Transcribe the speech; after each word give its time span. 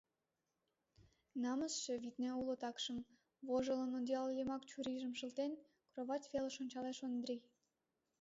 —Намысше, 1.43 1.93
витне, 2.03 2.29
уло 2.39 2.55
такшым— 2.63 2.97
вожылын, 3.47 3.91
одеял 3.99 4.27
йымак 4.37 4.61
чурийжым 4.69 5.13
шылтен,— 5.19 5.51
кровать 5.91 6.29
велыш 6.31 6.55
ончалеш 6.61 6.97
Ондрий. 7.07 7.41